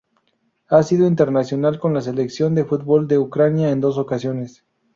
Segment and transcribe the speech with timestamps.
[0.67, 4.65] Ha sido internacional con la selección de fútbol de Ucrania en dos ocasiones.